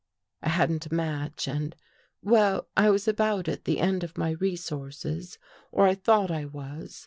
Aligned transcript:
I 0.41 0.49
hadn't 0.49 0.87
a 0.87 0.93
match 0.95 1.47
and— 1.47 1.75
well, 2.23 2.67
I 2.75 2.89
was 2.89 3.07
about 3.07 3.47
at 3.47 3.65
the 3.65 3.79
end 3.79 4.03
of 4.03 4.17
my 4.17 4.31
resources, 4.31 5.37
or 5.71 5.85
I 5.85 5.93
thought 5.93 6.31
I 6.31 6.45
was. 6.45 6.99